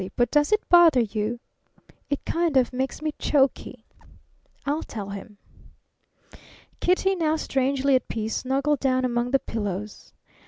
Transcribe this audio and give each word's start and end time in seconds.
But 0.15 0.31
does 0.31 0.51
it 0.51 0.67
bother 0.67 1.01
you?" 1.01 1.39
"It 2.09 2.25
kind 2.25 2.57
of 2.57 2.73
makes 2.73 3.03
me 3.03 3.11
choky." 3.19 3.85
"I'll 4.65 4.81
tell 4.81 5.09
him." 5.11 5.37
Kitty, 6.79 7.13
now 7.15 7.35
strangely 7.35 7.93
at 7.93 8.07
peace, 8.07 8.37
snuggled 8.37 8.79
down 8.79 9.05
among 9.05 9.29
the 9.29 9.37
pillows. 9.37 10.11